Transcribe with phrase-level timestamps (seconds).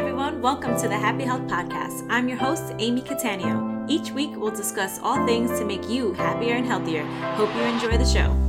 [0.00, 0.40] everyone.
[0.40, 2.06] Welcome to the Happy Health Podcast.
[2.08, 3.84] I'm your host, Amy Catania.
[3.86, 7.04] Each week, we'll discuss all things to make you happier and healthier.
[7.34, 8.39] Hope you enjoy the show.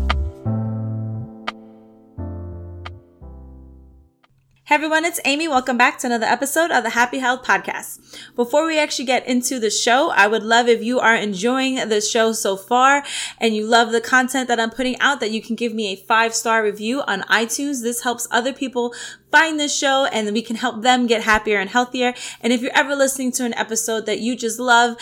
[4.71, 5.49] Hey everyone, it's Amy.
[5.49, 7.99] Welcome back to another episode of the Happy Health Podcast.
[8.37, 11.99] Before we actually get into the show, I would love if you are enjoying the
[11.99, 13.03] show so far
[13.37, 15.97] and you love the content that I'm putting out that you can give me a
[15.97, 17.83] five star review on iTunes.
[17.83, 18.93] This helps other people
[19.29, 22.13] find this show and we can help them get happier and healthier.
[22.39, 24.95] And if you're ever listening to an episode that you just love,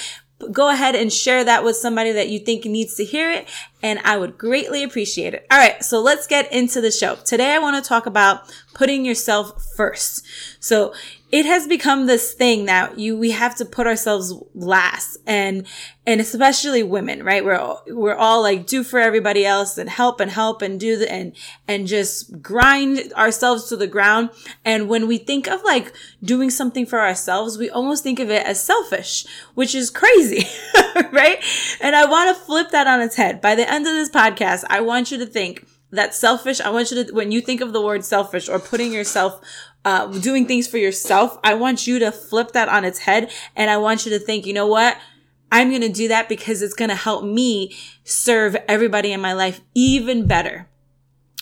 [0.52, 3.48] go ahead and share that with somebody that you think needs to hear it.
[3.82, 5.48] And I would greatly appreciate it.
[5.50, 5.84] All right.
[5.84, 7.16] So let's get into the show.
[7.16, 8.42] Today I want to talk about
[8.74, 10.26] putting yourself first.
[10.60, 10.94] So
[11.32, 15.66] it has become this thing that you we have to put ourselves last and
[16.08, 20.20] and especially women right we're all, we're all like do for everybody else and help
[20.20, 21.36] and help and do the and
[21.68, 24.30] and just grind ourselves to the ground
[24.66, 28.46] and when we think of like doing something for ourselves we almost think of it
[28.46, 30.48] as selfish which is crazy
[31.12, 31.44] right
[31.80, 34.64] and i want to flip that on its head by the end of this podcast
[34.70, 37.74] i want you to think that selfish i want you to when you think of
[37.74, 39.42] the word selfish or putting yourself
[39.86, 43.32] uh, doing things for yourself, I want you to flip that on its head.
[43.56, 44.98] And I want you to think, you know what?
[45.52, 49.34] I'm going to do that because it's going to help me serve everybody in my
[49.34, 50.68] life even better.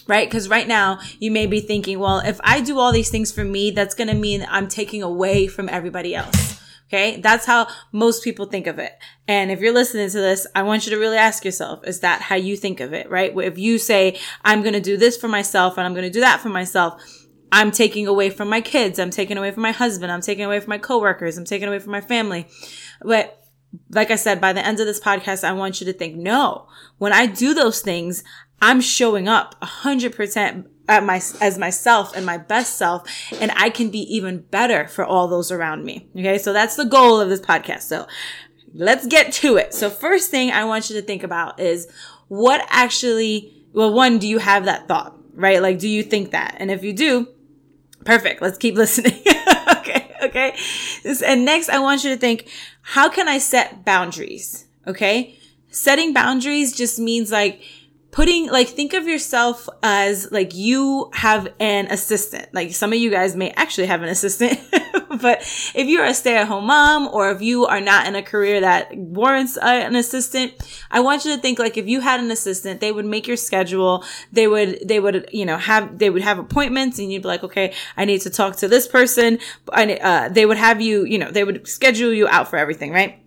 [0.08, 0.30] Right?
[0.30, 3.44] Because right now you may be thinking, well, if I do all these things for
[3.44, 6.57] me, that's going to mean I'm taking away from everybody else.
[6.88, 7.20] Okay.
[7.20, 8.94] That's how most people think of it.
[9.28, 12.22] And if you're listening to this, I want you to really ask yourself, is that
[12.22, 13.10] how you think of it?
[13.10, 13.34] Right?
[13.38, 16.22] If you say, I'm going to do this for myself and I'm going to do
[16.22, 17.02] that for myself,
[17.52, 19.00] I'm taking away from my kids.
[19.00, 20.12] I'm taking away from my husband.
[20.12, 21.38] I'm taking away from my coworkers.
[21.38, 22.48] I'm taking away from my family.
[23.02, 23.44] But
[23.92, 26.68] like I said, by the end of this podcast, I want you to think, no,
[26.98, 28.24] when I do those things,
[28.62, 33.10] I'm showing up hundred percent at my, as myself and my best self.
[33.40, 36.08] And I can be even better for all those around me.
[36.16, 36.38] Okay.
[36.38, 37.82] So that's the goal of this podcast.
[37.84, 38.08] So
[38.74, 39.74] let's get to it.
[39.74, 41.88] So first thing I want you to think about is
[42.30, 45.16] what actually, well, one, do you have that thought?
[45.34, 45.62] Right?
[45.62, 46.56] Like, do you think that?
[46.58, 47.28] And if you do,
[48.08, 48.42] Perfect.
[48.42, 49.22] Let's keep listening.
[49.78, 50.16] okay.
[50.24, 50.56] Okay.
[51.26, 52.50] And next, I want you to think,
[52.82, 54.66] how can I set boundaries?
[54.88, 55.38] Okay.
[55.70, 57.62] Setting boundaries just means like,
[58.12, 62.54] putting like think of yourself as like you have an assistant.
[62.54, 64.60] Like some of you guys may actually have an assistant
[65.22, 65.42] but
[65.76, 69.58] if you're a stay-at-home mom or if you are not in a career that warrants
[69.58, 70.54] an assistant
[70.92, 73.38] i want you to think like if you had an assistant they would make your
[73.38, 74.04] schedule.
[74.32, 77.44] They would they would you know have they would have appointments and you'd be like
[77.44, 79.40] okay i need to talk to this person.
[79.74, 82.92] And uh, they would have you you know they would schedule you out for everything
[82.92, 83.20] right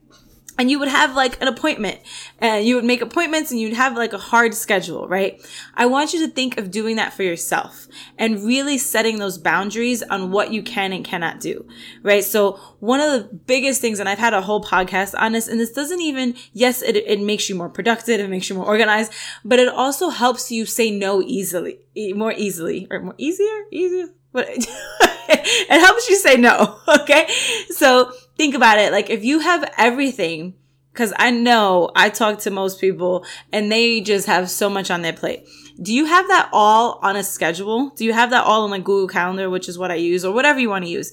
[0.61, 1.99] and you would have like an appointment
[2.39, 5.41] and you would make appointments and you'd have like a hard schedule, right?
[5.75, 7.89] I want you to think of doing that for yourself
[8.19, 11.67] and really setting those boundaries on what you can and cannot do,
[12.03, 12.23] right?
[12.23, 15.59] So one of the biggest things, and I've had a whole podcast on this, and
[15.59, 19.15] this doesn't even, yes, it, it makes you more productive, it makes you more organized,
[19.43, 21.79] but it also helps you say no easily,
[22.15, 24.47] more easily, or more easier, easier, but
[25.31, 26.77] it helps you say no.
[27.01, 27.29] Okay.
[27.71, 28.91] So think about it.
[28.91, 30.55] Like if you have everything,
[30.95, 35.03] cause I know I talk to most people and they just have so much on
[35.03, 35.47] their plate.
[35.83, 37.91] Do you have that all on a schedule?
[37.91, 40.33] Do you have that all on like Google Calendar, which is what I use or
[40.33, 41.13] whatever you want to use?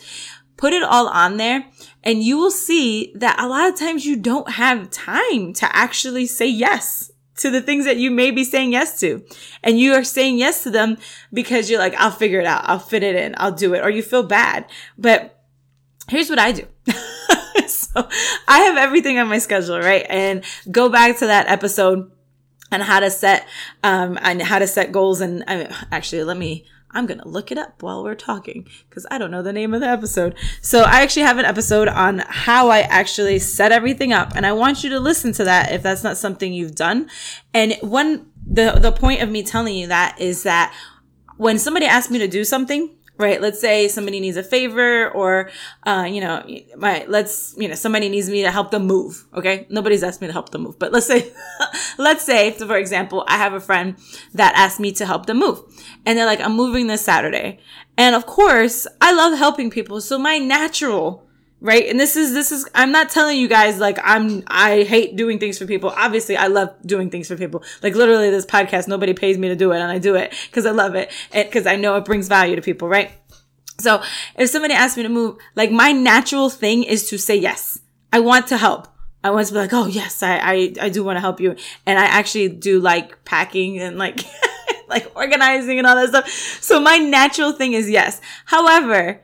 [0.56, 1.66] Put it all on there
[2.02, 6.28] and you will see that a lot of times you don't have time to actually
[6.28, 9.22] say yes to the things that you may be saying yes to.
[9.62, 10.98] And you are saying yes to them
[11.34, 12.64] because you're like, I'll figure it out.
[12.64, 13.36] I'll fit it in.
[13.38, 13.84] I'll do it.
[13.84, 14.66] Or you feel bad.
[14.98, 15.38] But
[16.08, 16.66] here's what I do.
[18.48, 20.06] I have everything on my schedule, right?
[20.10, 22.12] And go back to that episode
[22.72, 23.48] on how to set,
[23.84, 25.22] um, and how to set goals.
[25.22, 29.06] And I actually, let me, I'm going to look it up while we're talking because
[29.10, 30.36] I don't know the name of the episode.
[30.62, 34.34] So I actually have an episode on how I actually set everything up.
[34.36, 37.10] And I want you to listen to that if that's not something you've done.
[37.54, 40.74] And one, the, the point of me telling you that is that
[41.38, 43.42] when somebody asks me to do something, right?
[43.42, 45.50] Let's say somebody needs a favor or,
[45.84, 46.46] uh, you know,
[46.78, 49.26] my, let's, you know, somebody needs me to help them move.
[49.34, 49.66] Okay.
[49.70, 51.32] Nobody's asked me to help them move, but let's say,
[51.98, 53.98] let's say, for example, I have a friend
[54.34, 55.62] that asked me to help them move
[56.06, 57.60] and they're like, I'm moving this Saturday.
[57.98, 60.02] And of course, I love helping people.
[60.02, 61.27] So my natural
[61.60, 65.16] right and this is this is i'm not telling you guys like i'm i hate
[65.16, 68.88] doing things for people obviously i love doing things for people like literally this podcast
[68.88, 71.66] nobody pays me to do it and i do it because i love it because
[71.66, 73.12] i know it brings value to people right
[73.80, 74.02] so
[74.38, 77.80] if somebody asks me to move like my natural thing is to say yes
[78.14, 78.88] i want to help
[79.24, 81.56] I want to be like, oh yes, I, I, I do want to help you.
[81.86, 84.24] And I actually do like packing and like,
[84.88, 86.30] like organizing and all that stuff.
[86.62, 88.22] So my natural thing is yes.
[88.46, 89.20] However,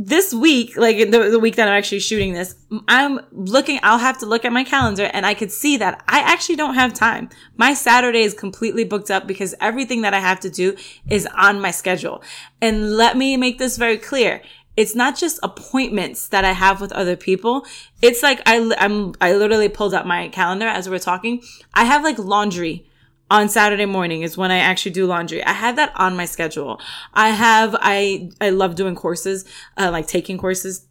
[0.00, 2.54] this week, like the, the week that I'm actually shooting this,
[2.86, 6.20] I'm looking, I'll have to look at my calendar and I could see that I
[6.20, 7.28] actually don't have time.
[7.56, 10.76] My Saturday is completely booked up because everything that I have to do
[11.10, 12.22] is on my schedule.
[12.62, 14.40] And let me make this very clear.
[14.76, 17.66] It's not just appointments that I have with other people.
[18.00, 21.42] It's like I, I'm, I literally pulled up my calendar as we we're talking.
[21.74, 22.88] I have like laundry
[23.30, 25.44] on Saturday morning is when I actually do laundry.
[25.44, 26.80] I have that on my schedule.
[27.12, 29.44] I have, I, I love doing courses,
[29.76, 30.86] uh, like taking courses.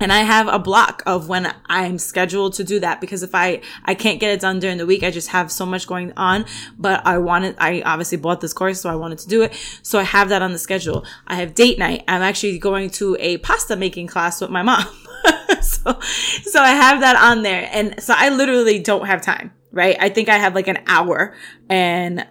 [0.00, 3.60] And I have a block of when I'm scheduled to do that because if I,
[3.84, 6.44] I can't get it done during the week, I just have so much going on,
[6.76, 9.54] but I wanted, I obviously bought this course, so I wanted to do it.
[9.82, 11.06] So I have that on the schedule.
[11.28, 12.02] I have date night.
[12.08, 14.84] I'm actually going to a pasta making class with my mom.
[15.62, 17.68] so, so I have that on there.
[17.70, 19.96] And so I literally don't have time right?
[19.98, 21.34] I think I have like an hour
[21.68, 22.26] and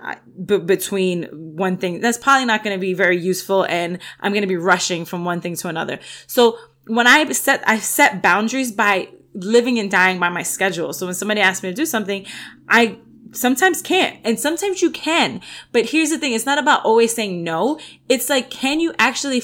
[0.45, 4.43] b- between one thing that's probably not going to be very useful and I'm going
[4.43, 5.99] to be rushing from one thing to another.
[6.27, 6.57] So
[6.87, 10.93] when I set, I set boundaries by living and dying by my schedule.
[10.93, 12.25] So when somebody asks me to do something,
[12.69, 12.99] I
[13.31, 15.41] sometimes can't and sometimes you can.
[15.71, 16.33] But here's the thing.
[16.33, 17.79] It's not about always saying no.
[18.07, 19.41] It's like, can you actually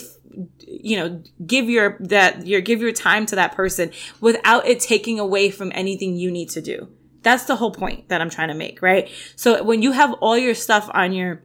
[0.67, 3.89] you know give your that your give your time to that person
[4.21, 6.87] without it taking away from anything you need to do
[7.27, 9.09] that's the whole point that I'm trying to make, right?
[9.35, 11.43] So when you have all your stuff on your,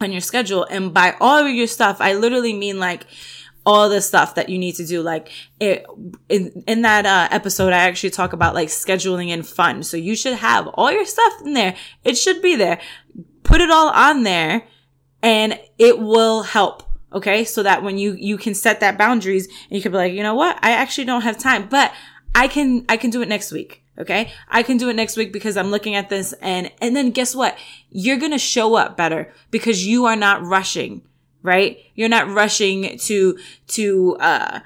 [0.00, 3.06] on your schedule and by all of your stuff, I literally mean like,
[3.64, 5.02] all the stuff that you need to do.
[5.02, 5.30] Like
[5.60, 5.86] it,
[6.28, 9.82] in, in that uh, episode, I actually talk about like scheduling and fun.
[9.82, 11.76] So you should have all your stuff in there.
[12.04, 12.80] It should be there.
[13.44, 14.66] Put it all on there
[15.22, 16.82] and it will help.
[17.12, 17.44] Okay.
[17.44, 20.22] So that when you, you can set that boundaries and you can be like, you
[20.22, 20.58] know what?
[20.62, 21.92] I actually don't have time, but
[22.34, 23.81] I can, I can do it next week.
[23.98, 24.32] Okay.
[24.48, 27.34] I can do it next week because I'm looking at this and, and then guess
[27.34, 27.58] what?
[27.90, 31.02] You're going to show up better because you are not rushing,
[31.42, 31.78] right?
[31.94, 34.60] You're not rushing to, to, uh,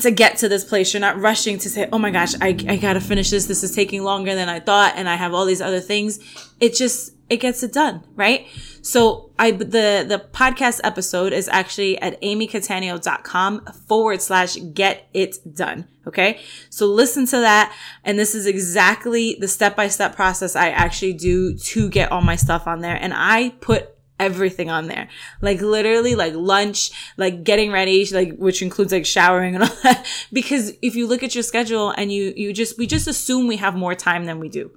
[0.00, 0.92] to get to this place.
[0.92, 3.46] You're not rushing to say, Oh my gosh, I, I gotta finish this.
[3.46, 4.94] This is taking longer than I thought.
[4.96, 6.18] And I have all these other things.
[6.60, 8.46] It just, it gets it done, right?
[8.82, 15.88] So I, the, the podcast episode is actually at amycatania.com forward slash get it done.
[16.06, 16.40] Okay.
[16.68, 17.74] So listen to that.
[18.04, 22.20] And this is exactly the step by step process I actually do to get all
[22.20, 22.96] my stuff on there.
[23.00, 23.88] And I put
[24.20, 25.08] everything on there.
[25.40, 30.06] Like literally like lunch, like getting ready, like which includes like showering and all that.
[30.32, 33.56] Because if you look at your schedule and you you just we just assume we
[33.56, 34.70] have more time than we do.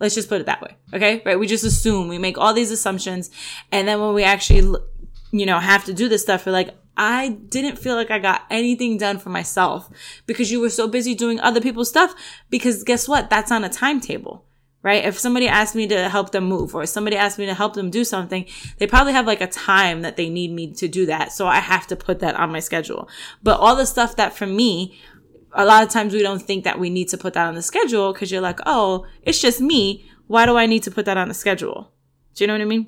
[0.00, 0.76] Let's just put it that way.
[0.94, 1.22] Okay.
[1.24, 1.38] Right.
[1.38, 3.30] We just assume we make all these assumptions.
[3.72, 4.78] And then when we actually,
[5.32, 8.42] you know, have to do this stuff, we're like, I didn't feel like I got
[8.50, 9.88] anything done for myself
[10.26, 12.14] because you were so busy doing other people's stuff.
[12.50, 13.30] Because guess what?
[13.30, 14.44] That's on a timetable,
[14.82, 15.04] right?
[15.04, 17.88] If somebody asked me to help them move or somebody asked me to help them
[17.90, 18.46] do something,
[18.78, 21.32] they probably have like a time that they need me to do that.
[21.32, 23.08] So I have to put that on my schedule.
[23.44, 24.98] But all the stuff that for me,
[25.52, 27.62] a lot of times we don't think that we need to put that on the
[27.62, 30.08] schedule because you're like, oh, it's just me.
[30.26, 31.90] Why do I need to put that on the schedule?
[32.34, 32.86] Do you know what I mean?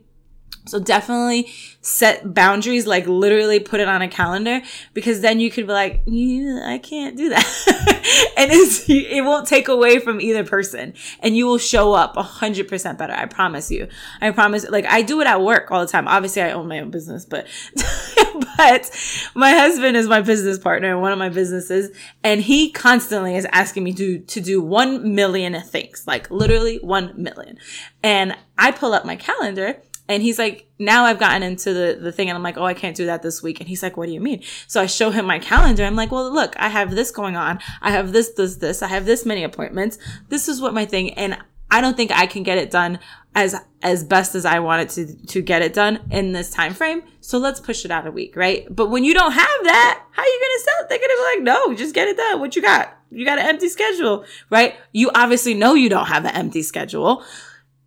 [0.66, 4.60] So definitely set boundaries, like literally put it on a calendar
[4.92, 8.32] because then you could be like, I can't do that.
[8.36, 12.68] and it won't take away from either person and you will show up a hundred
[12.68, 13.14] percent better.
[13.14, 13.88] I promise you.
[14.20, 14.68] I promise.
[14.68, 16.06] Like I do it at work all the time.
[16.06, 17.46] Obviously I own my own business, but,
[18.56, 18.90] but
[19.34, 23.46] my husband is my business partner in one of my businesses and he constantly is
[23.52, 27.58] asking me to, to do one million things, like literally one million.
[28.02, 32.10] And I pull up my calendar and he's like, now I've gotten into the, the
[32.10, 33.60] thing and I'm like, oh, I can't do that this week.
[33.60, 34.42] And he's like, what do you mean?
[34.66, 35.84] So I show him my calendar.
[35.84, 37.60] I'm like, well, look, I have this going on.
[37.80, 38.82] I have this, this, this.
[38.82, 39.98] I have this many appointments.
[40.28, 41.14] This is what my thing.
[41.14, 41.38] And
[41.70, 42.98] I don't think I can get it done
[43.34, 47.02] as, as best as I wanted to, to get it done in this time frame.
[47.20, 48.66] So let's push it out a week, right?
[48.74, 50.88] But when you don't have that, how are you going to sell it?
[50.88, 52.40] They're to be like, no, just get it done.
[52.40, 52.96] What you got?
[53.10, 54.74] You got an empty schedule, right?
[54.92, 57.24] You obviously know you don't have an empty schedule,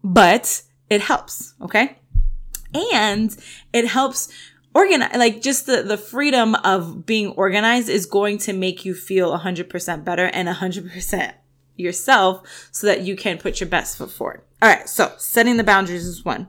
[0.03, 1.55] but it helps.
[1.61, 1.97] Okay
[2.73, 3.35] and
[3.71, 4.29] it helps
[4.73, 9.37] organize like just the the freedom of being organized is going to make you feel
[9.37, 11.33] 100% better and 100%
[11.75, 14.41] yourself so that you can put your best foot forward.
[14.61, 14.87] All right.
[14.87, 16.47] So setting the boundaries is one.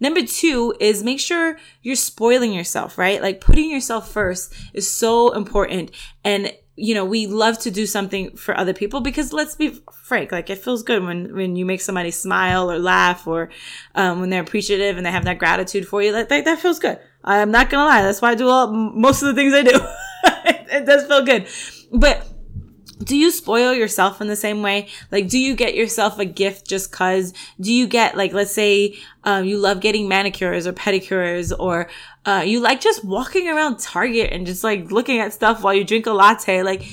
[0.00, 3.22] Number two is make sure you're spoiling yourself, right?
[3.22, 5.92] Like putting yourself first is so important.
[6.24, 10.32] And you know, we love to do something for other people because let's be frank,
[10.32, 13.50] like it feels good when, when you make somebody smile or laugh or,
[13.94, 16.12] um, when they're appreciative and they have that gratitude for you.
[16.12, 16.98] That, that, that feels good.
[17.22, 18.02] I'm not gonna lie.
[18.02, 19.80] That's why I do all, most of the things I do.
[20.48, 21.46] it, it does feel good.
[21.92, 22.26] But
[22.98, 24.88] do you spoil yourself in the same way?
[25.10, 27.32] Like, do you get yourself a gift just cause?
[27.60, 31.88] Do you get, like, let's say, um, you love getting manicures or pedicures or,
[32.26, 35.84] uh, you like just walking around Target and just like looking at stuff while you
[35.84, 36.62] drink a latte?
[36.62, 36.84] Like,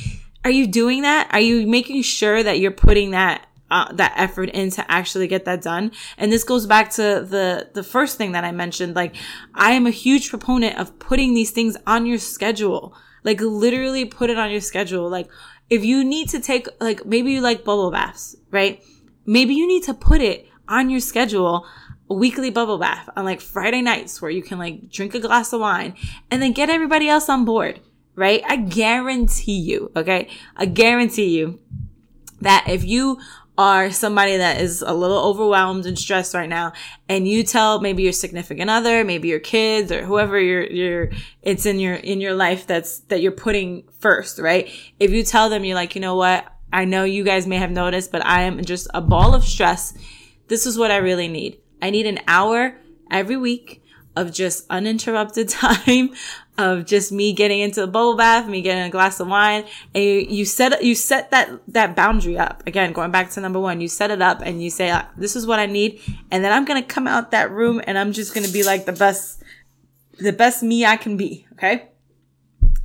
[0.44, 1.30] are you doing that?
[1.32, 5.46] Are you making sure that you're putting that uh, that effort in to actually get
[5.46, 5.92] that done.
[6.18, 8.96] And this goes back to the the first thing that I mentioned.
[8.96, 9.16] Like,
[9.54, 12.96] I am a huge proponent of putting these things on your schedule.
[13.24, 15.10] Like, literally put it on your schedule.
[15.10, 15.30] Like,
[15.70, 18.84] if you need to take, like, maybe you like bubble baths, right?
[19.26, 21.66] Maybe you need to put it on your schedule
[22.10, 25.54] a weekly bubble bath on like Friday nights where you can like drink a glass
[25.54, 25.94] of wine
[26.32, 27.80] and then get everybody else on board,
[28.16, 28.42] right?
[28.48, 30.30] I guarantee you, okay?
[30.56, 31.60] I guarantee you
[32.42, 33.20] that if you
[33.60, 36.72] are somebody that is a little overwhelmed and stressed right now
[37.10, 41.10] and you tell maybe your significant other maybe your kids or whoever you're you're
[41.42, 44.72] it's in your in your life that's that you're putting first right?
[44.98, 46.46] If you tell them you're like you know what?
[46.72, 49.94] I know you guys may have noticed but i am just a ball of stress.
[50.48, 51.60] This is what i really need.
[51.82, 52.78] I need an hour
[53.12, 53.84] every week
[54.16, 56.12] of just uninterrupted time
[56.60, 60.04] of just me getting into the bubble bath, me getting a glass of wine, and
[60.04, 62.62] you, you set you set that that boundary up.
[62.68, 65.36] Again, going back to number one, you set it up and you say, ah, "This
[65.36, 68.34] is what I need," and then I'm gonna come out that room and I'm just
[68.34, 69.42] gonna be like the best,
[70.20, 71.48] the best me I can be.
[71.54, 71.90] Okay.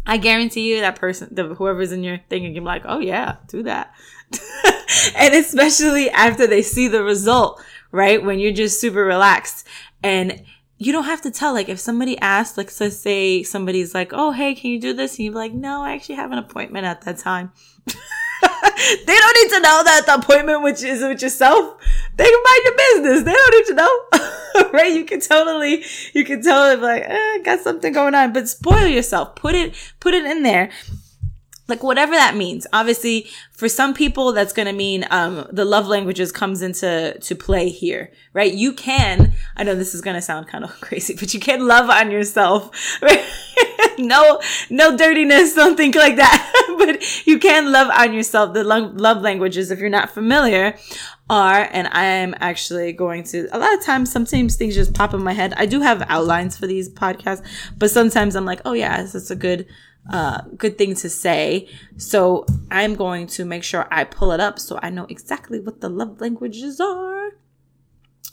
[0.06, 3.36] I guarantee you that person, the, whoever's in your thing, and you're like, "Oh yeah,
[3.48, 3.92] do that,"
[5.16, 8.22] and especially after they see the result, right?
[8.22, 9.66] When you're just super relaxed
[10.02, 10.44] and
[10.78, 11.54] you don't have to tell.
[11.54, 15.18] Like if somebody asks, like let's say somebody's like, "Oh, hey, can you do this?"
[15.18, 17.52] and you're like, "No, I actually have an appointment at that time."
[17.86, 21.76] they don't need to know that the appointment which is with yourself.
[22.16, 23.24] They can mind your business.
[23.24, 24.92] They don't need to know, right?
[24.92, 28.86] You can totally, you can totally be like, eh, got something going on, but spoil
[28.86, 29.34] yourself.
[29.36, 30.70] Put it, put it in there
[31.66, 32.66] like whatever that means.
[32.72, 37.34] Obviously for some people that's going to mean um, the love languages comes into to
[37.34, 38.52] play here right?
[38.52, 41.66] You can i know this is going to sound kind of crazy but you can
[41.66, 42.70] love on yourself.
[43.00, 43.24] Right?
[43.98, 44.40] no
[44.70, 46.50] no dirtiness don't think like that.
[46.76, 48.52] But you can love on yourself.
[48.52, 50.76] The lo- love languages if you're not familiar
[51.30, 55.14] are and i am actually going to a lot of times sometimes things just pop
[55.14, 55.54] in my head.
[55.56, 57.42] I do have outlines for these podcasts
[57.78, 59.66] but sometimes i'm like oh yeah that's a good
[60.10, 61.68] uh, good thing to say.
[61.96, 65.80] So I'm going to make sure I pull it up so I know exactly what
[65.80, 67.30] the love languages are.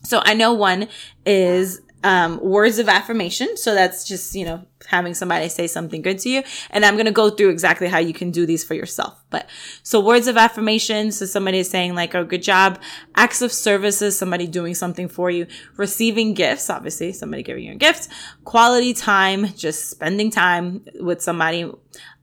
[0.04, 0.88] So I know one
[1.26, 3.58] is um, words of affirmation.
[3.58, 6.44] So that's just, you know, having somebody say something good to you.
[6.72, 9.24] And I'm going to go through exactly how you can do these for yourself.
[9.30, 9.48] But
[9.84, 11.12] so words of affirmation.
[11.12, 12.80] So somebody is saying like, oh, good job.
[13.16, 15.48] Acts of services, somebody doing something for you.
[15.78, 18.10] Receiving gifts, obviously somebody giving you a gift.
[18.44, 21.72] Quality time, just spending time with somebody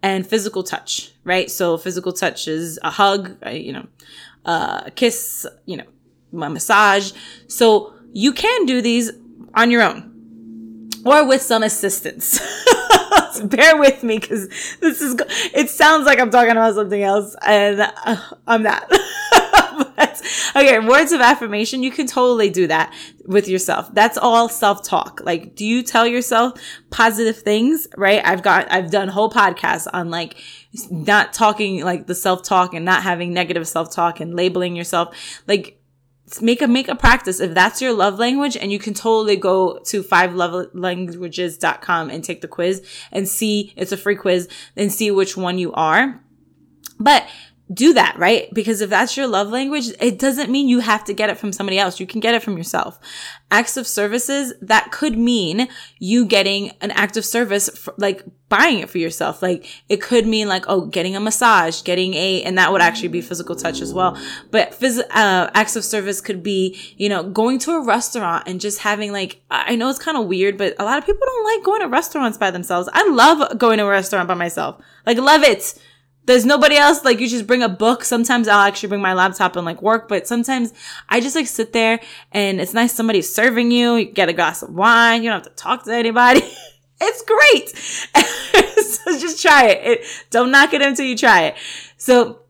[0.02, 1.50] and physical touch, right?
[1.50, 3.86] So physical touch is a hug, you know,
[4.44, 5.86] a kiss, you know,
[6.32, 7.12] a massage.
[7.46, 9.12] So you can do these
[9.58, 12.40] on your own or with some assistance.
[13.44, 14.48] Bear with me because
[14.80, 15.16] this is,
[15.54, 18.88] it sounds like I'm talking about something else and uh, I'm not.
[19.96, 20.22] but,
[20.56, 22.92] okay, words of affirmation, you can totally do that
[23.26, 23.92] with yourself.
[23.94, 25.20] That's all self-talk.
[25.22, 26.60] Like, do you tell yourself
[26.90, 28.20] positive things, right?
[28.24, 30.36] I've got, I've done whole podcasts on like,
[30.90, 35.16] not talking like the self-talk and not having negative self-talk and labeling yourself.
[35.46, 35.77] Like,
[36.40, 37.40] make a make a practice.
[37.40, 42.40] If that's your love language and you can totally go to five fivelovelanguages.com and take
[42.40, 46.20] the quiz and see it's a free quiz and see which one you are.
[47.00, 47.28] But
[47.72, 48.52] do that, right?
[48.54, 51.52] Because if that's your love language, it doesn't mean you have to get it from
[51.52, 52.00] somebody else.
[52.00, 52.98] You can get it from yourself.
[53.50, 58.78] Acts of services, that could mean you getting an act of service, for, like buying
[58.78, 59.42] it for yourself.
[59.42, 63.08] Like it could mean like, oh, getting a massage, getting a, and that would actually
[63.08, 64.18] be physical touch as well.
[64.50, 68.62] But phys- uh, acts of service could be, you know, going to a restaurant and
[68.62, 71.44] just having like, I know it's kind of weird, but a lot of people don't
[71.44, 72.88] like going to restaurants by themselves.
[72.94, 74.80] I love going to a restaurant by myself.
[75.04, 75.78] Like love it
[76.28, 77.04] there's nobody else.
[77.04, 78.04] Like you just bring a book.
[78.04, 80.74] Sometimes I'll actually bring my laptop and like work, but sometimes
[81.08, 82.00] I just like sit there
[82.32, 83.94] and it's nice somebody's serving you.
[83.94, 85.22] You get a glass of wine.
[85.22, 86.42] You don't have to talk to anybody.
[87.00, 87.68] it's great.
[88.84, 90.00] so just try it.
[90.00, 90.24] it.
[90.30, 91.56] Don't knock it until you try it.
[91.96, 92.40] So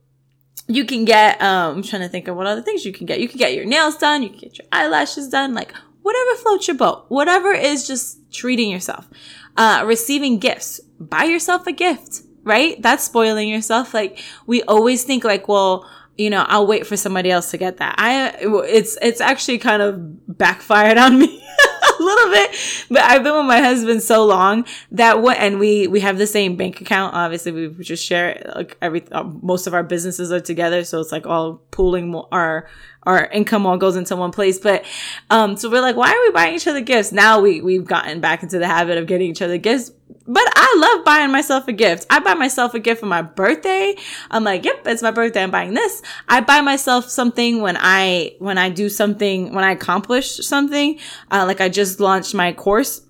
[0.66, 3.20] you can get, um, I'm trying to think of what other things you can get.
[3.20, 4.24] You can get your nails done.
[4.24, 5.54] You can get your eyelashes done.
[5.54, 7.04] Like whatever floats your boat.
[7.10, 9.08] Whatever is just treating yourself.
[9.56, 10.80] Uh, receiving gifts.
[10.98, 12.80] Buy yourself a gift right?
[12.82, 13.94] That's spoiling yourself.
[13.94, 17.76] Like we always think like, well, you know, I'll wait for somebody else to get
[17.76, 17.94] that.
[17.96, 22.50] I, it's, it's actually kind of backfired on me a little bit,
[22.90, 26.26] but I've been with my husband so long that what, and we, we have the
[26.26, 27.14] same bank account.
[27.14, 30.82] Obviously, we just share like every, uh, most of our businesses are together.
[30.82, 32.68] So it's like all pooling more our,
[33.08, 34.58] our income all goes into one place.
[34.58, 34.84] But,
[35.30, 37.10] um, so we're like, why are we buying each other gifts?
[37.10, 39.92] Now we, we've gotten back into the habit of getting each other gifts
[40.28, 42.06] but I love buying myself a gift.
[42.10, 43.96] I buy myself a gift for my birthday.
[44.30, 45.42] I'm like, yep, it's my birthday.
[45.42, 46.02] I'm buying this.
[46.28, 50.98] I buy myself something when I, when I do something, when I accomplish something.
[51.30, 53.07] Uh, like I just launched my course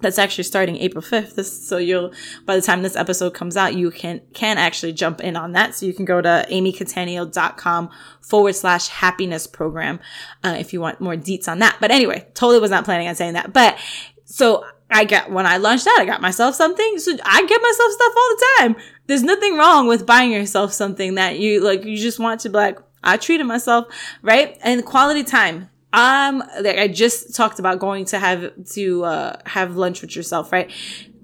[0.00, 1.34] that's actually starting April 5th.
[1.34, 2.12] This, so you'll,
[2.44, 5.74] by the time this episode comes out, you can, can actually jump in on that.
[5.74, 7.90] So you can go to amycatania.com
[8.20, 10.00] forward slash happiness program,
[10.44, 11.78] uh, if you want more deets on that.
[11.80, 13.52] But anyway, totally was not planning on saying that.
[13.52, 13.78] But
[14.24, 16.98] so I got, when I launched that, I got myself something.
[16.98, 18.76] So I get myself stuff all the time.
[19.06, 22.56] There's nothing wrong with buying yourself something that you, like, you just want to be
[22.56, 23.86] like, I treated myself,
[24.22, 24.58] right?
[24.62, 25.70] And quality time.
[25.92, 30.52] Um, like I just talked about going to have, to, uh, have lunch with yourself,
[30.52, 30.70] right?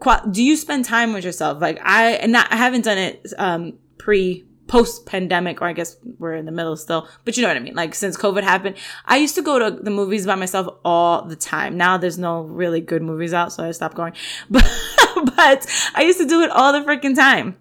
[0.00, 1.60] Qu- do you spend time with yourself?
[1.60, 5.96] Like I, and not, I haven't done it, um, pre, post pandemic, or I guess
[6.18, 7.74] we're in the middle still, but you know what I mean?
[7.74, 11.36] Like since COVID happened, I used to go to the movies by myself all the
[11.36, 11.76] time.
[11.76, 14.14] Now there's no really good movies out, so I stopped going.
[14.50, 17.56] But, but I used to do it all the freaking time.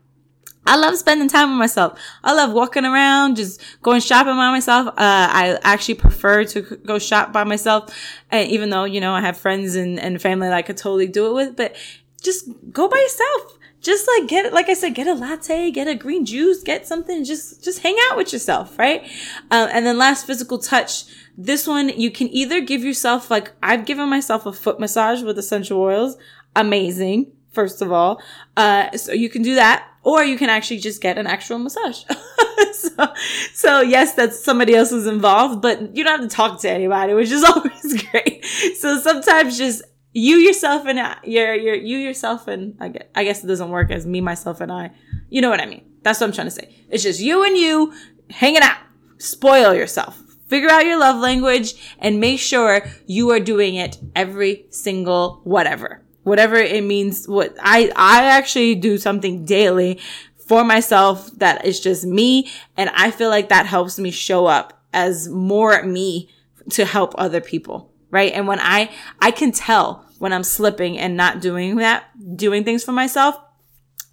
[0.65, 1.99] I love spending time with myself.
[2.23, 4.87] I love walking around, just going shopping by myself.
[4.87, 7.93] Uh, I actually prefer to go shop by myself.
[8.31, 11.07] And even though, you know, I have friends and, and family that I could totally
[11.07, 11.75] do it with, but
[12.21, 15.93] just go by yourself just like get like I said, get a latte, get a
[15.93, 19.03] green juice, get something, just, just hang out with yourself, right?
[19.51, 21.03] Um, and then last physical touch.
[21.37, 25.37] This one, you can either give yourself, like, I've given myself a foot massage with
[25.37, 26.15] essential oils.
[26.55, 27.31] Amazing.
[27.51, 28.21] First of all.
[28.55, 32.03] Uh, so you can do that, or you can actually just get an actual massage.
[32.73, 33.13] so,
[33.53, 37.13] so yes, that's somebody else is involved, but you don't have to talk to anybody,
[37.13, 38.45] which is always great.
[38.79, 43.43] So sometimes just you yourself and your your you yourself and I guess, I guess
[43.43, 44.91] it doesn't work as me myself and I.
[45.29, 45.89] You know what I mean?
[46.03, 46.75] That's what I'm trying to say.
[46.89, 47.93] It's just you and you
[48.29, 48.77] hanging out.
[49.17, 50.21] Spoil yourself.
[50.47, 56.02] Figure out your love language and make sure you are doing it every single whatever.
[56.23, 59.99] Whatever it means what I I actually do something daily
[60.47, 64.81] for myself that is just me and I feel like that helps me show up
[64.91, 66.29] as more me
[66.71, 68.31] to help other people right?
[68.31, 72.05] And when I, I can tell when I'm slipping and not doing that,
[72.37, 73.35] doing things for myself.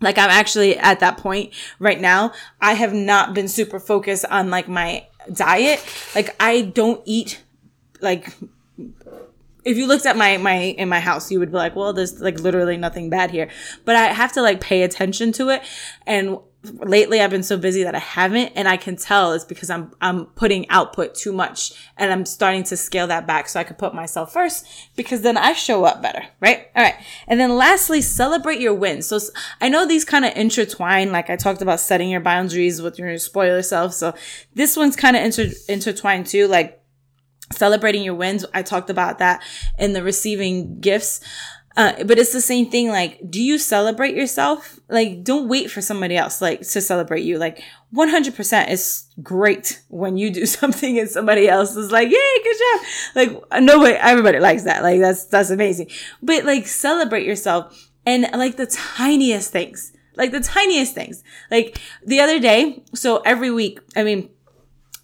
[0.01, 2.33] Like I'm actually at that point right now.
[2.63, 5.85] I have not been super focused on like my diet.
[6.15, 7.43] Like I don't eat
[8.01, 8.35] like
[9.65, 12.21] if you looked at my my in my house you would be like well there's
[12.21, 13.49] like literally nothing bad here.
[13.85, 15.63] But i have to like pay attention to it.
[16.07, 18.53] And lately I've been so busy that I haven't.
[18.55, 21.73] And I can tell it's because I'm I'm putting output too much.
[21.97, 25.37] And I'm starting to scale that back so I can put myself first because then
[25.37, 26.69] I show up better, right?
[26.77, 26.97] All right.
[27.27, 29.07] And then lastly, celebrate your wins.
[29.07, 29.19] So
[29.61, 31.13] I know these kind of intertwine.
[31.13, 33.95] Like I talked about setting your boundaries with your spoil self.
[33.95, 34.15] So
[34.55, 36.47] this one's kind of inter- intertwined too.
[36.47, 36.80] Like
[37.53, 38.45] celebrating your wins.
[38.55, 39.43] I talked about that
[39.79, 41.21] in the receiving gifts.
[41.77, 42.89] Uh, but it's the same thing.
[42.89, 44.81] Like, do you celebrate yourself?
[44.89, 47.39] Like, don't wait for somebody else, like, to celebrate you.
[47.39, 47.63] Like,
[47.95, 52.87] 100% is great when you do something and somebody else is like, yay, good job.
[53.15, 54.83] Like, no way, everybody likes that.
[54.83, 55.91] Like, that's, that's amazing.
[56.21, 61.23] But like, celebrate yourself and like the tiniest things, like the tiniest things.
[61.51, 64.31] Like the other day, so every week, I mean,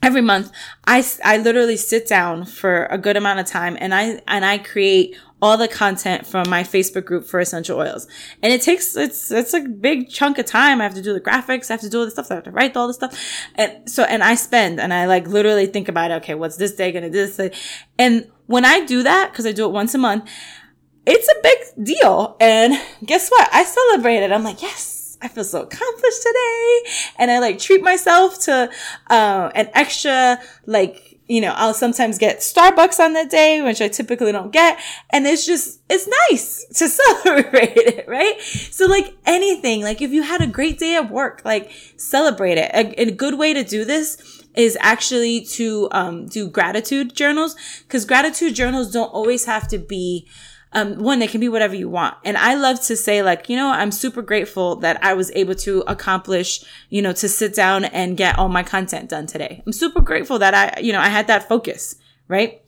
[0.06, 0.50] every month
[0.86, 4.56] i i literally sit down for a good amount of time and i and i
[4.56, 8.06] create all the content from my Facebook group for essential oils.
[8.42, 10.80] And it takes, it's, it's a big chunk of time.
[10.80, 11.70] I have to do the graphics.
[11.70, 12.30] I have to do all the stuff.
[12.30, 13.18] I have to write all the stuff.
[13.54, 16.10] And so, and I spend and I like literally think about.
[16.10, 16.34] Okay.
[16.34, 17.38] What's this day to do this?
[17.98, 20.28] And when I do that, cause I do it once a month,
[21.06, 22.36] it's a big deal.
[22.40, 22.72] And
[23.04, 23.48] guess what?
[23.52, 24.32] I celebrate it.
[24.32, 26.90] I'm like, yes, I feel so accomplished today.
[27.18, 28.70] And I like treat myself to,
[29.08, 33.88] uh, an extra like you know, I'll sometimes get Starbucks on that day, which I
[33.88, 34.78] typically don't get.
[35.10, 36.88] And it's just, it's nice to
[37.24, 38.40] celebrate it, right?
[38.40, 42.70] So like anything, like if you had a great day at work, like celebrate it.
[42.72, 48.04] A, a good way to do this is actually to, um, do gratitude journals because
[48.04, 50.28] gratitude journals don't always have to be,
[50.76, 52.16] um, one, they can be whatever you want.
[52.22, 55.54] And I love to say like, you know, I'm super grateful that I was able
[55.56, 59.62] to accomplish, you know, to sit down and get all my content done today.
[59.66, 61.96] I'm super grateful that I, you know, I had that focus,
[62.28, 62.60] right?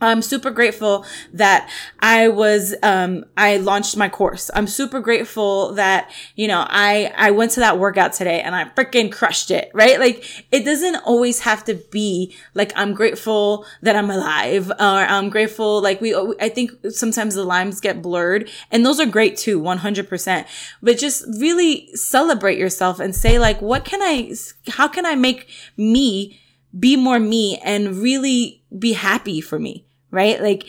[0.00, 4.48] I'm super grateful that I was, um, I launched my course.
[4.54, 8.66] I'm super grateful that, you know, I, I went to that workout today and I
[8.66, 9.98] freaking crushed it, right?
[9.98, 15.30] Like it doesn't always have to be like, I'm grateful that I'm alive or I'm
[15.30, 15.82] grateful.
[15.82, 20.46] Like we, I think sometimes the lines get blurred and those are great too, 100%.
[20.80, 24.32] But just really celebrate yourself and say like, what can I,
[24.68, 26.38] how can I make me
[26.78, 29.86] be more me and really be happy for me?
[30.10, 30.40] Right?
[30.40, 30.66] Like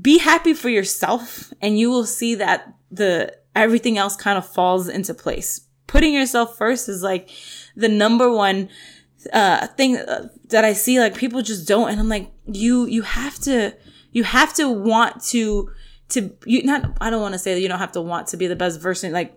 [0.00, 4.88] be happy for yourself and you will see that the everything else kind of falls
[4.88, 5.62] into place.
[5.86, 7.30] Putting yourself first is like
[7.74, 8.68] the number one
[9.32, 9.98] uh thing
[10.48, 13.74] that I see like people just don't and I'm like you you have to
[14.12, 15.70] you have to want to
[16.10, 18.36] to you not I don't want to say that you don't have to want to
[18.36, 19.34] be the best version like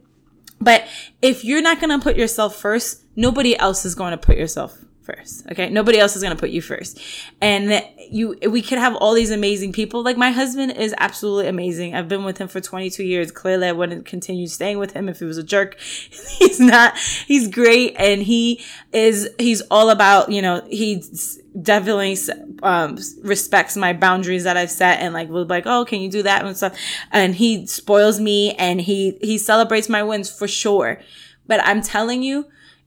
[0.59, 0.87] but
[1.21, 4.77] if you're not going to put yourself first nobody else is going to put yourself
[5.01, 5.45] first.
[5.51, 5.69] Okay.
[5.69, 6.99] Nobody else is going to put you first.
[7.41, 10.03] And you, we could have all these amazing people.
[10.03, 11.95] Like my husband is absolutely amazing.
[11.95, 13.31] I've been with him for 22 years.
[13.31, 15.79] Clearly I wouldn't continue staying with him if he was a jerk.
[15.79, 17.95] he's not, he's great.
[17.97, 22.17] And he is, he's all about, you know, he's definitely,
[22.63, 26.23] um, respects my boundaries that I've set and like will like, oh, can you do
[26.23, 26.77] that and stuff?
[27.11, 31.01] And he spoils me and he, he celebrates my wins for sure.
[31.47, 32.45] But I'm telling you,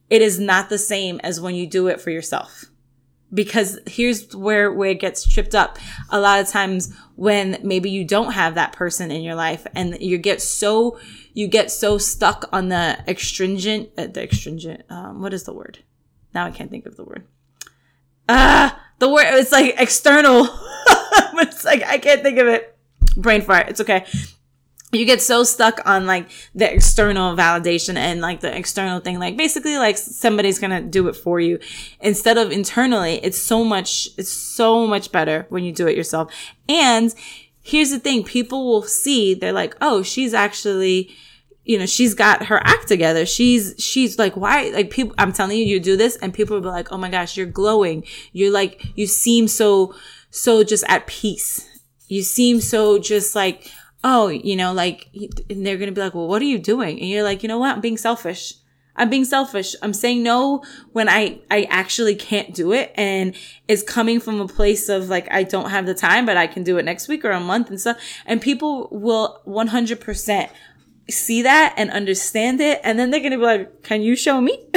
[0.09, 2.65] it is not the same as when you do it for yourself.
[3.33, 5.77] Because here's where, where it gets tripped up.
[6.09, 9.99] A lot of times when maybe you don't have that person in your life and
[9.99, 10.99] you get so,
[11.33, 15.79] you get so stuck on the extringent, uh, the extringent, um, what is the word?
[16.33, 17.25] Now I can't think of the word.
[18.29, 20.43] Ah, the word, it's like external,
[20.87, 22.77] it's like, I can't think of it.
[23.17, 23.69] Brain fart.
[23.69, 24.05] It's okay
[24.91, 29.19] you get so stuck on like the external validation and like the external thing.
[29.19, 31.59] Like basically like somebody's gonna do it for you.
[31.99, 36.31] Instead of internally it's so much it's so much better when you do it yourself.
[36.69, 37.13] And
[37.61, 41.09] here's the thing people will see they're like oh she's actually
[41.63, 43.25] you know she's got her act together.
[43.25, 46.61] She's she's like why like people i'm telling you you do this and people will
[46.61, 48.05] be like oh my gosh you're glowing.
[48.31, 49.93] You're like you seem so
[50.29, 51.67] so just at peace.
[52.07, 53.71] You seem so just like
[54.07, 55.09] oh, you know, like,
[55.49, 56.99] and they're going to be like, well, what are you doing?
[56.99, 57.73] And you're like, you know what?
[57.73, 58.53] I'm being selfish.
[58.95, 59.75] I'm being selfish.
[59.81, 60.63] I'm saying no
[60.93, 62.93] when I, I actually can't do it.
[62.95, 63.35] And
[63.67, 66.63] it's coming from a place of like, I don't have the time, but I can
[66.63, 67.97] do it next week or a month and stuff.
[68.27, 70.49] And people will 100%
[71.09, 72.79] see that and understand it.
[72.83, 74.55] And then they're going to be like, can you show me?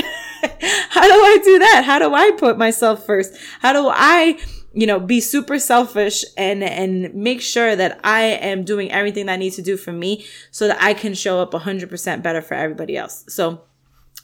[0.89, 1.83] How do I do that?
[1.85, 3.37] How do I put myself first?
[3.61, 4.39] How do I
[4.73, 9.33] you know, be super selfish and, and make sure that I am doing everything that
[9.33, 12.55] I need to do for me so that I can show up 100% better for
[12.55, 13.25] everybody else.
[13.29, 13.63] So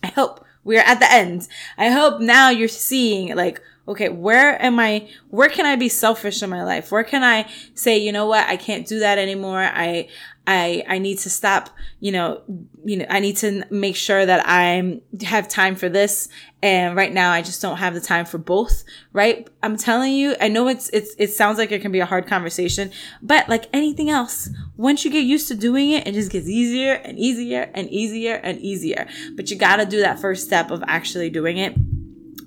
[0.03, 1.49] I hope we're at the end.
[1.79, 6.43] I hope now you're seeing like, okay, where am I, where can I be selfish
[6.43, 6.91] in my life?
[6.91, 8.49] Where can I say, you know what?
[8.49, 9.61] I can't do that anymore.
[9.61, 10.09] I,
[10.47, 11.71] I, I need to stop,
[12.01, 12.43] you know,
[12.85, 16.29] you know, I need to make sure that I have time for this.
[16.63, 19.49] And right now I just don't have the time for both, right?
[19.63, 22.27] I'm telling you, I know it's, it's, it sounds like it can be a hard
[22.27, 22.91] conversation,
[23.23, 26.95] but like anything else, once you get used to doing it, it just gets easier
[26.95, 29.09] and easier and easier and easier.
[29.37, 31.75] But you got to do that first step of actually doing it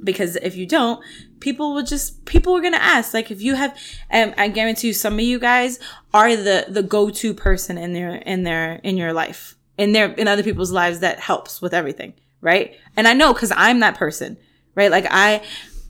[0.07, 1.03] because if you don't
[1.39, 3.13] people will just people are gonna ask.
[3.13, 3.77] Like if you have
[4.11, 5.79] um, i guarantee you some of you guys
[6.13, 10.27] are the the go-to person in their in their in your life in their in
[10.27, 12.75] other people's lives that helps with everything right?
[12.95, 14.37] And i know because i'm that person
[14.73, 14.89] right?
[14.91, 15.41] Like i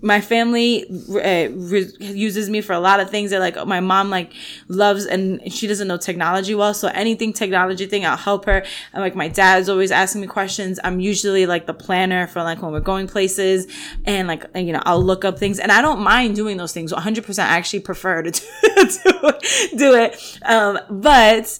[0.01, 3.31] my family uh, re- uses me for a lot of things.
[3.31, 4.31] They're like, my mom like
[4.67, 6.73] loves and she doesn't know technology well.
[6.73, 8.63] So anything technology thing, I'll help her.
[8.93, 10.79] And like my dad's always asking me questions.
[10.83, 13.67] I'm usually like the planner for like when we're going places
[14.05, 16.93] and like, you know, I'll look up things and I don't mind doing those things.
[16.93, 20.39] 100% I actually prefer to do, do it.
[20.43, 21.57] Um, but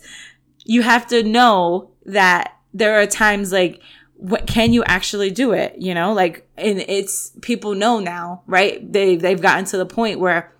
[0.63, 3.81] you have to know that there are times like,
[4.17, 5.75] what can you actually do it?
[5.77, 8.91] You know like and it's people know now right?
[8.91, 10.53] They they've gotten to the point where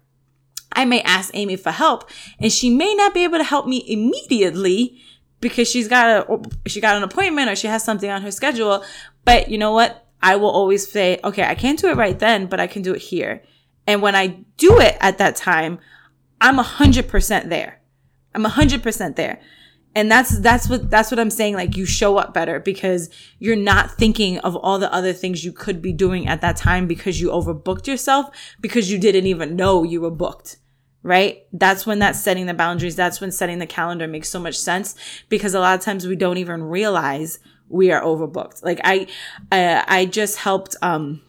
[0.74, 3.84] i may ask amy for help and she may not be able to help me
[3.88, 5.02] immediately
[5.40, 8.84] because she's got a she got an appointment or she has something on her schedule.
[9.26, 10.06] But you know what?
[10.22, 12.94] I will always say okay i can't do it right then but i can do
[12.94, 13.44] it here.
[13.86, 15.80] And when i do it at that time
[16.42, 17.82] i'm a hundred percent there.
[18.36, 19.40] I'm a hundred percent there
[19.98, 23.56] and that's that's what that's what i'm saying like you show up better because you're
[23.56, 27.20] not thinking of all the other things you could be doing at that time because
[27.20, 28.30] you overbooked yourself
[28.62, 30.58] because you didn't even know you were booked
[31.04, 31.46] right?
[31.54, 34.94] That's when that's setting the boundaries that's when setting the calendar makes so much sense
[35.30, 38.64] because a lot of times we don't even realize we are overbooked.
[38.64, 39.08] Like i
[39.52, 41.22] uh, i just helped um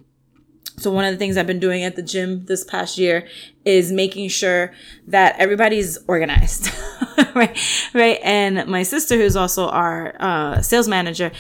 [0.79, 3.27] So one of the things I've been doing at the gym this past year
[3.65, 4.73] is making sure
[5.09, 6.71] that everybody's organized,
[7.35, 7.59] right?
[7.93, 8.19] Right.
[8.23, 11.33] And my sister, who's also our uh, sales manager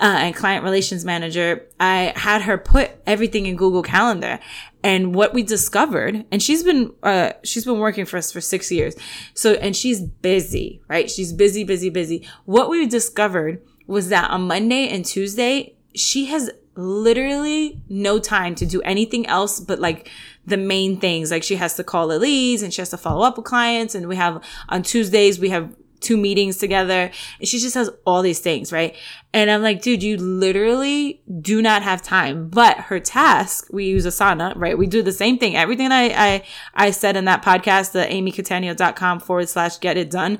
[0.00, 4.38] uh, and client relations manager, I had her put everything in Google Calendar.
[4.84, 8.70] And what we discovered, and she's been uh, she's been working for us for six
[8.72, 8.96] years,
[9.32, 11.08] so and she's busy, right?
[11.08, 12.28] She's busy, busy, busy.
[12.46, 18.66] What we discovered was that on Monday and Tuesday, she has literally no time to
[18.66, 20.10] do anything else but like
[20.46, 21.30] the main things.
[21.30, 23.94] Like she has to call the leads and she has to follow up with clients.
[23.94, 28.22] And we have on Tuesdays, we have two meetings together and she just has all
[28.22, 28.96] these things, right?
[29.32, 32.48] And I'm like, dude, you literally do not have time.
[32.48, 34.76] But her task, we use Asana, right?
[34.76, 35.56] We do the same thing.
[35.56, 36.42] Everything I, I,
[36.74, 40.38] I said in that podcast, the amycatania.com forward slash get it done.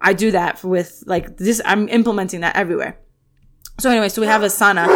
[0.00, 1.62] I do that with like this.
[1.64, 2.98] I'm implementing that everywhere.
[3.78, 4.86] So anyway, so we have Asana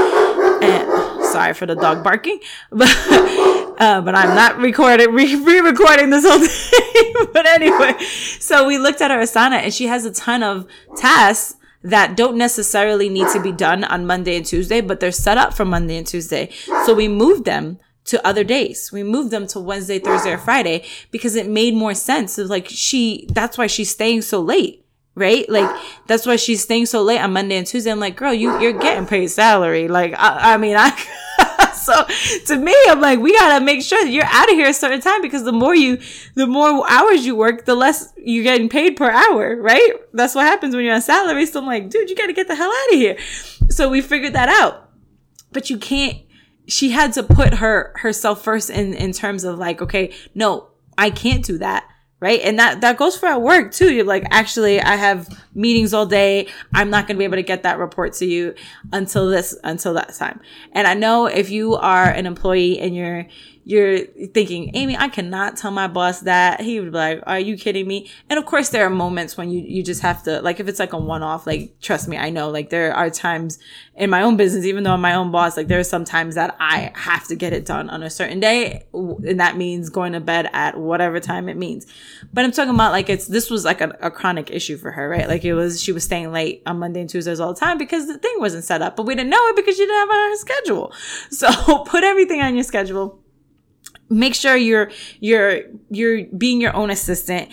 [1.32, 2.40] sorry for the dog barking,
[2.70, 7.26] but uh, but I'm not recording re-recording this whole thing.
[7.32, 7.94] but anyway,
[8.38, 10.66] so we looked at her Asana, and she has a ton of
[10.96, 15.38] tasks that don't necessarily need to be done on Monday and Tuesday, but they're set
[15.38, 16.50] up for Monday and Tuesday.
[16.84, 18.90] So we moved them to other days.
[18.92, 22.36] We moved them to Wednesday, Thursday, or Friday because it made more sense.
[22.38, 25.48] Of like she, that's why she's staying so late right?
[25.48, 25.68] Like
[26.06, 27.90] that's why she's staying so late on Monday and Tuesday.
[27.90, 29.88] I'm like, girl, you you're getting paid salary.
[29.88, 30.90] Like I, I mean, I.
[31.74, 32.04] so
[32.46, 35.00] to me, I'm like, we gotta make sure that you're out of here a certain
[35.00, 35.98] time because the more you,
[36.34, 39.92] the more hours you work, the less you're getting paid per hour, right?
[40.12, 41.46] That's what happens when you're on salary.
[41.46, 43.18] So I'm like, dude, you gotta get the hell out of here.
[43.68, 44.90] So we figured that out,
[45.52, 46.18] but you can't.
[46.66, 51.10] She had to put her herself first in in terms of like, okay, no, I
[51.10, 51.84] can't do that
[52.20, 52.40] right?
[52.42, 53.92] And that, that goes for at work too.
[53.92, 56.48] You're like, actually, I have meetings all day.
[56.72, 58.54] I'm not going to be able to get that report to you
[58.92, 60.40] until this, until that time.
[60.72, 63.26] And I know if you are an employee and you're,
[63.64, 66.60] you're thinking, Amy, I cannot tell my boss that.
[66.60, 68.10] He would be like, Are you kidding me?
[68.28, 70.80] And of course, there are moments when you, you just have to, like, if it's
[70.80, 73.58] like a one off, like, trust me, I know, like, there are times
[73.94, 76.34] in my own business, even though I'm my own boss, like, there are some times
[76.34, 78.86] that I have to get it done on a certain day.
[78.92, 81.86] And that means going to bed at whatever time it means.
[82.32, 85.08] But I'm talking about, like, it's, this was like a, a chronic issue for her,
[85.08, 85.28] right?
[85.28, 88.06] Like, it was, she was staying late on Monday and Tuesdays all the time because
[88.06, 90.36] the thing wasn't set up, but we didn't know it because she didn't have a
[90.36, 90.92] schedule.
[91.30, 93.20] So put everything on your schedule.
[94.08, 97.50] Make sure you're you're you're being your own assistant.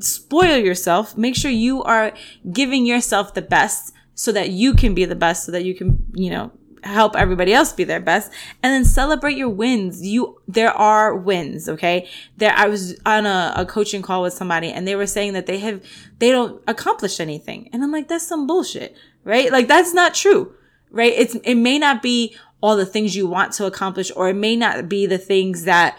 [0.00, 1.16] Spoil yourself.
[1.16, 2.12] Make sure you are
[2.52, 6.04] giving yourself the best so that you can be the best so that you can
[6.14, 6.50] you know
[6.84, 10.06] help everybody else be their best and then celebrate your wins.
[10.06, 12.08] You there are wins okay?
[12.36, 15.46] There i was on a, a coaching call with somebody and they were saying that
[15.46, 15.82] they have
[16.18, 17.70] they don't accomplish anything.
[17.72, 19.52] And i'm like that's some bullshit right?
[19.52, 20.54] Like that's not true
[20.90, 21.12] right?
[21.16, 24.56] It's it may not be all the things you want to accomplish, or it may
[24.56, 25.96] not be the things that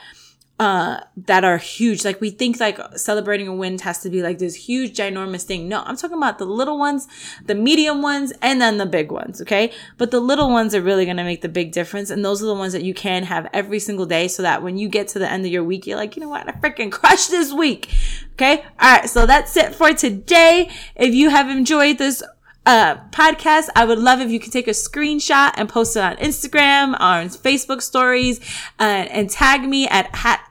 [0.61, 2.05] uh, that are huge.
[2.05, 5.67] Like we think like celebrating a win has to be like this huge, ginormous thing.
[5.67, 7.07] No, I'm talking about the little ones,
[7.43, 9.41] the medium ones, and then the big ones.
[9.41, 9.71] Okay.
[9.97, 12.11] But the little ones are really going to make the big difference.
[12.11, 14.77] And those are the ones that you can have every single day so that when
[14.77, 16.47] you get to the end of your week, you're like, you know what?
[16.47, 17.89] I freaking crushed this week.
[18.33, 18.63] Okay.
[18.79, 19.09] All right.
[19.09, 20.69] So that's it for today.
[20.95, 22.21] If you have enjoyed this
[22.67, 26.17] uh, podcast, I would love if you could take a screenshot and post it on
[26.17, 28.39] Instagram, on Facebook stories,
[28.79, 30.50] uh, and tag me at, at,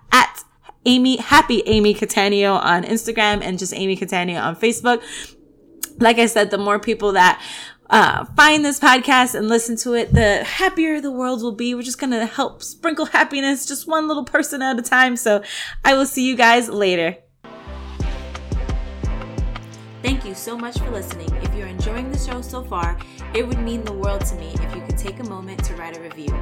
[0.86, 5.02] Amy, happy Amy Catania on Instagram and just Amy Catania on Facebook.
[5.98, 7.42] Like I said, the more people that
[7.90, 11.74] uh, find this podcast and listen to it, the happier the world will be.
[11.74, 15.16] We're just going to help sprinkle happiness just one little person at a time.
[15.16, 15.42] So
[15.84, 17.16] I will see you guys later.
[20.02, 21.28] Thank you so much for listening.
[21.42, 22.96] If you're enjoying the show so far,
[23.34, 25.94] it would mean the world to me if you could take a moment to write
[25.98, 26.32] a review.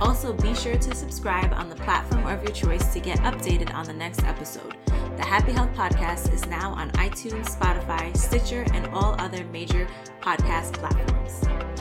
[0.00, 3.84] Also, be sure to subscribe on the platform of your choice to get updated on
[3.84, 4.76] the next episode.
[5.16, 9.88] The Happy Health Podcast is now on iTunes, Spotify, Stitcher, and all other major
[10.20, 11.77] podcast platforms.